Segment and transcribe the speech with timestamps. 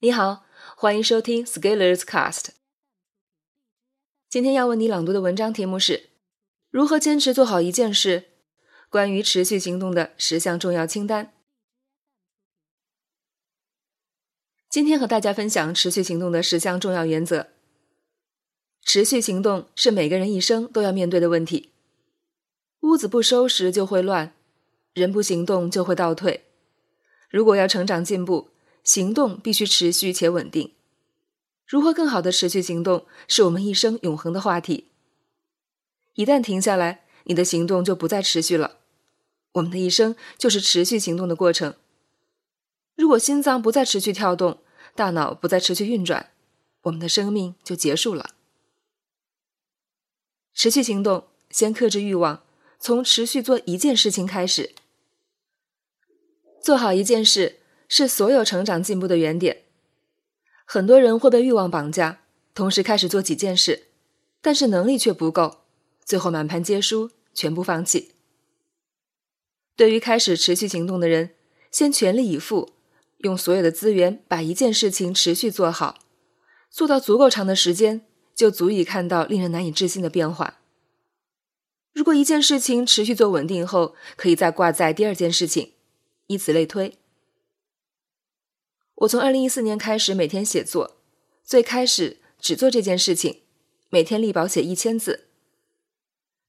[0.00, 0.44] 你好，
[0.76, 2.48] 欢迎收听 Scalers Cast。
[4.28, 5.92] 今天要为你朗读的文章题目是
[6.68, 8.20] 《如何坚持做好一件事》，
[8.90, 11.32] 关于持续行动的十项重要清单。
[14.68, 17.48] 今天和大家分享持续行动的十项重要原则。
[18.82, 21.70] 持续行动是每个人一生都要面对的问题。
[22.80, 24.34] 屋子不收拾就会乱，
[24.92, 26.44] 人不行动就会倒退。
[27.30, 28.50] 如果要成长进步，
[28.86, 30.72] 行动必须持续且稳定。
[31.66, 34.92] 如何更好的持续行动，是我们一生永恒的话题。
[36.14, 38.78] 一旦停下来，你的行动就不再持续了。
[39.54, 41.74] 我们的一生就是持续行动的过程。
[42.94, 44.60] 如果心脏不再持续跳动，
[44.94, 46.30] 大脑不再持续运转，
[46.82, 48.36] 我们的生命就结束了。
[50.54, 52.44] 持续行动，先克制欲望，
[52.78, 54.76] 从持续做一件事情开始。
[56.62, 57.58] 做好一件事。
[57.88, 59.62] 是所有成长进步的原点。
[60.64, 62.20] 很多人会被欲望绑架，
[62.54, 63.88] 同时开始做几件事，
[64.40, 65.58] 但是能力却不够，
[66.04, 68.12] 最后满盘皆输，全部放弃。
[69.76, 71.30] 对于开始持续行动的人，
[71.70, 72.72] 先全力以赴，
[73.18, 75.98] 用所有的资源把一件事情持续做好，
[76.70, 78.00] 做到足够长的时间，
[78.34, 80.60] 就足以看到令人难以置信的变化。
[81.92, 85.72] 如果一件事情持续做稳定后，可以再挂在第二件事情，
[86.26, 86.98] 以此类推。
[88.96, 90.96] 我从二零一四年开始每天写作，
[91.44, 93.42] 最开始只做这件事情，
[93.90, 95.26] 每天力保写一千字。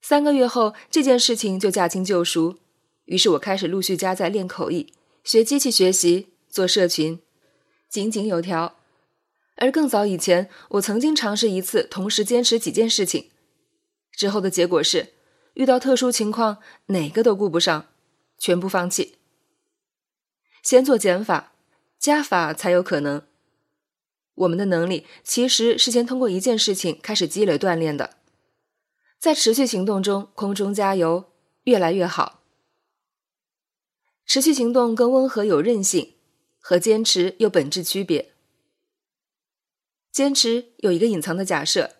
[0.01, 2.57] 三个月后，这件事情就驾轻就熟，
[3.05, 4.93] 于是我开始陆续加在练口译、
[5.25, 7.19] 学机器学习、做社群，
[7.89, 8.77] 井井有条。
[9.57, 13.29] 而更早以前，我曾经尝试一次同时坚持几件事情，
[14.13, 15.15] 之后的结果是
[15.55, 17.87] 遇到特殊情况哪个都顾不上，
[18.37, 19.17] 全部放弃。
[20.63, 21.55] 先做减法。
[22.07, 23.21] 加法才有可能。
[24.35, 28.15] 我们的能力其实是先通过一件事情开始积累锻炼的，
[29.19, 31.25] 在持续行动中空中加油，
[31.65, 32.41] 越来越好。
[34.25, 36.13] 持续行动跟温和有韧性
[36.59, 38.31] 和坚持有本质区别。
[40.09, 41.95] 坚持有一个隐藏的假设，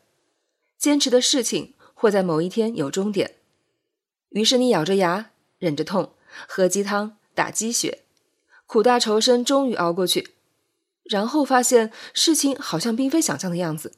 [0.78, 3.36] 坚持的事情会在某一天有终点，
[4.30, 6.14] 于是你咬着牙忍着痛，
[6.48, 8.06] 喝鸡汤打鸡血。
[8.68, 10.32] 苦大仇深，终于熬过去，
[11.04, 13.94] 然后发现事情好像并非想象的样子。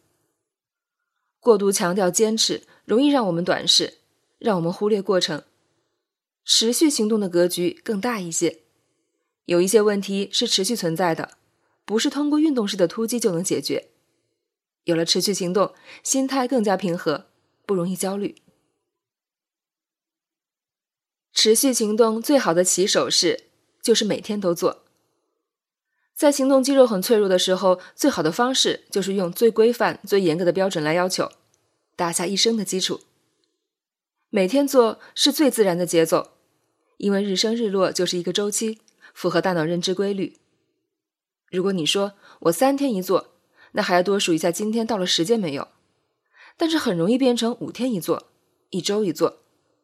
[1.39, 3.95] 过度强调坚持，容易让我们短视，
[4.37, 5.43] 让我们忽略过程。
[6.45, 8.59] 持续行动的格局更大一些，
[9.45, 11.37] 有一些问题是持续存在的，
[11.83, 13.89] 不是通过运动式的突击就能解决。
[14.83, 17.25] 有了持续行动，心态更加平和，
[17.65, 18.35] 不容易焦虑。
[21.33, 23.48] 持续行动最好的起手是。
[23.81, 24.83] 就是每天都做。
[26.15, 31.31] 在行动肌肉很脆弱的时候，最好的方式就是用最规范、最严格的标准来要求，
[31.95, 33.01] 打下一生的基础。
[34.29, 36.31] 每天做是最自然的节奏，
[36.97, 38.79] 因为日升日落就是一个周期，
[39.13, 40.37] 符合大脑认知规律。
[41.49, 43.29] 如果你说我三天一做，
[43.71, 45.69] 那还要多数一下今天到了时间没有，
[46.57, 48.27] 但是很容易变成五天一做，
[48.71, 49.37] 一周一做，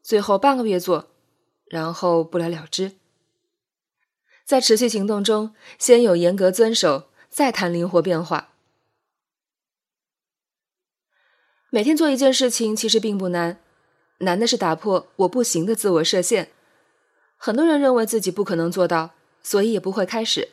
[0.03, 1.07] 最后半个月做，
[1.67, 2.91] 然后不了了之。
[4.45, 8.50] 在持续行动中，先有严格遵守，再谈灵活变化。
[11.72, 13.59] 每天做一件事情其实并不难，
[14.19, 16.51] 难的是打破“我不行”的自我设限。
[17.38, 20.50] 很多人认为自己不可能做到，所以也不会开始。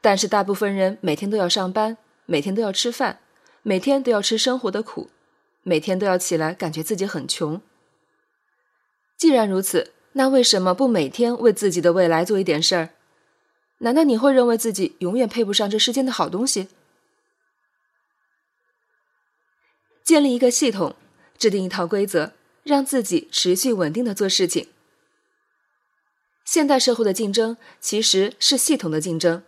[0.00, 3.18] 但是大部分人每天都要上班，每天都要吃饭，
[3.62, 5.10] 每天都要吃生活的苦，
[5.64, 7.60] 每天都要起来感觉自己很穷。
[9.18, 12.90] 既然如此，那为什么不每天为自己的未来做一点事儿？
[13.78, 16.68] 难道你会认为自己永远配不上这世间的好东西？
[20.02, 20.94] 建立一个系统，
[21.36, 22.32] 制定一套规则，
[22.62, 24.68] 让自己持续稳定的做事情。
[26.44, 29.42] 现代社会的竞争其实是系统的竞争，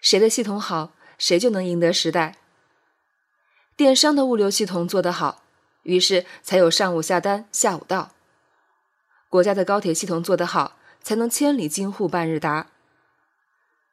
[0.00, 2.38] 谁的系统好，谁就能赢得时代。
[3.76, 5.44] 电商的物流系统做得好，
[5.82, 8.14] 于是才有上午下单，下午到；
[9.28, 12.71] 国家的高铁系统做得好，才能千里京沪，半日达。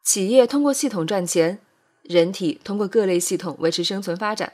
[0.10, 1.60] 企业通过系统赚钱，
[2.02, 4.54] 人体通过各类系统维持生存发展。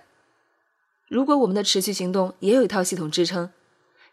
[1.07, 3.49] 如果我们的持续行动也有一套系统支撑，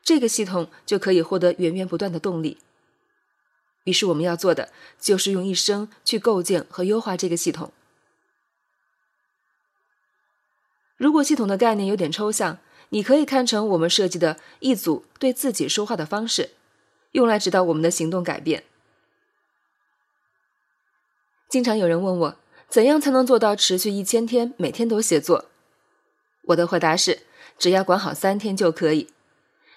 [0.04, 2.58] 这个系统就可以获得源源不断的动力。
[3.82, 7.72] 于是我们要做的就是用一生去构建和优化这个系统。
[10.96, 12.58] 如果系统的概念有点抽象，
[12.90, 16.50] 你可以看成我们设计的一组对自己说话的方式，
[17.10, 18.62] 用来指导我们的行动改变。
[21.52, 22.36] 经常有人问我
[22.70, 25.50] 怎样才能做到持续一千天，每天都写作？
[26.44, 27.24] 我的回答是：
[27.58, 29.10] 只要管好三天就可以。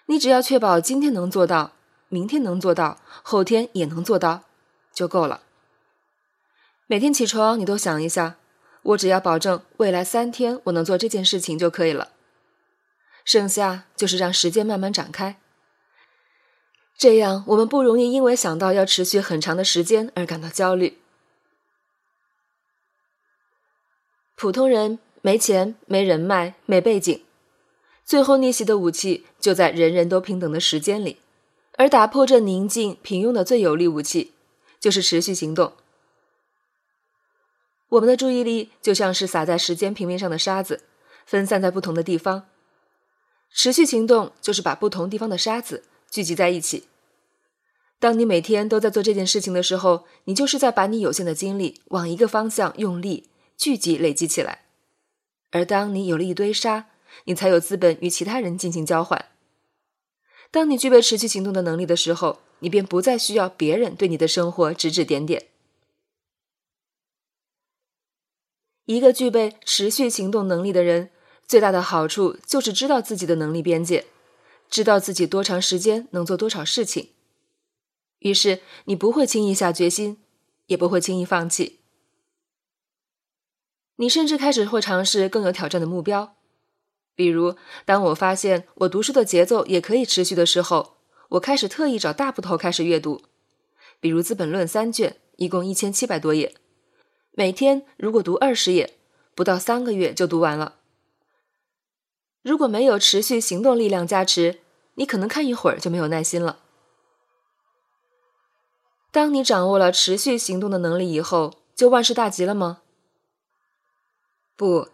[0.06, 1.74] 你只要确保今天能做到，
[2.08, 4.44] 明天能做到，后天也能做到，
[4.94, 5.42] 就够了。
[6.88, 8.38] 每天起床，你都想一下，
[8.84, 12.12] 我只要保证未来三天我能做这件事情就可以了。
[13.26, 15.36] 剩下就是让时间慢慢展开。
[16.98, 21.00] 这样，我们不容易因为想到要持续很长的时间而感到焦虑。
[24.36, 27.24] 普通人没钱、没人脉、没背景，
[28.04, 31.18] 最后逆袭的武器就在人人都平等的时间里，
[31.78, 34.34] 而打破这宁静平庸的最有力武器
[34.80, 35.74] 就是持续行动。
[37.90, 40.82] 我们的注意力就像是撒在时间平面上的沙子，
[41.26, 42.46] 分散在不同的地方。
[43.52, 45.84] 持续行动就是把不同地方的沙子。
[46.12, 46.86] 聚集在一起。
[48.00, 53.28] 当你每天都在做这件事情的时候，你就是在把你有限的精力往一个方向用力
[53.58, 54.66] 聚集、累积起来。
[55.52, 56.90] 而当你有了一堆沙，
[57.26, 59.26] 你才有资本与其他人进行交换。
[60.52, 65.48] 当你具备持续行动的能力的时候，你便不再需要别人对你的生活指指点点。
[68.86, 71.10] 一个具备持续行动能力的人，
[71.48, 74.06] 最大的好处就是知道自己的能力边界。
[74.70, 77.10] 知道自己多长时间能做多少事情，
[78.20, 80.18] 于是你不会轻易下决心，
[80.66, 81.82] 也不会轻易放弃。
[83.98, 86.36] 你甚至开始会尝试更有挑战的目标，
[87.16, 87.56] 比如，
[87.86, 90.98] 当我发现我读书的节奏也可以持续的时候，
[91.30, 93.22] 我开始特意找大部头开始阅读，
[94.00, 96.54] 比如《资本论》三卷，一共一千七百多页，
[97.32, 98.96] 每天如果读二十页，
[99.34, 100.76] 不到三个月就读完了。
[102.42, 104.60] 如果没有持续行动力量加持，
[104.96, 106.60] 你可能看一会儿就没有耐心了。
[109.12, 112.82] 当你掌握了持续行动的能力以后，就万事大吉了吗？
[114.56, 114.90] 不，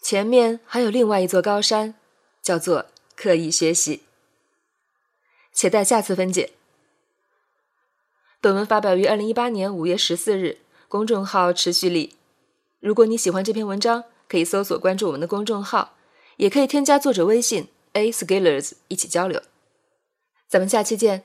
[0.00, 1.94] 前面还有另外一座高山，
[2.42, 2.86] 叫做
[3.16, 4.02] 刻意学习。
[5.52, 6.52] 且待下次分解。
[8.40, 12.16] 本文发表于二零一八年五月十四日，公众号“持续力”。
[12.80, 15.96] 如果你喜欢这篇文章，可以搜索关注我们的公众号。
[16.36, 19.42] 也可以添加作者微信 a skillers 一起交流，
[20.46, 21.24] 咱们下期见。